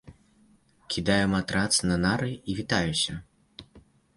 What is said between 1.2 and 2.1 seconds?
матрац на